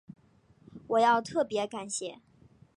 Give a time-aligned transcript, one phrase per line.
[0.87, 2.21] 我要特別感谢